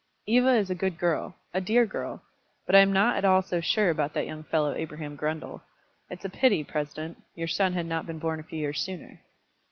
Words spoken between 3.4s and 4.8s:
so sure about that young fellow